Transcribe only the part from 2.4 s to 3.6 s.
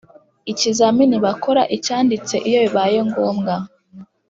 Iyo bibaye ngombwa